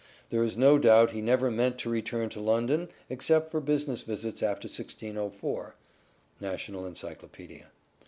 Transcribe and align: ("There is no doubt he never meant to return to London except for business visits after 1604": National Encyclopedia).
("There 0.31 0.41
is 0.43 0.57
no 0.57 0.79
doubt 0.79 1.11
he 1.11 1.21
never 1.21 1.51
meant 1.51 1.77
to 1.77 1.89
return 1.91 2.29
to 2.29 2.39
London 2.39 2.89
except 3.07 3.51
for 3.51 3.61
business 3.61 4.01
visits 4.01 4.41
after 4.41 4.65
1604": 4.65 5.75
National 6.39 6.87
Encyclopedia). 6.87 7.67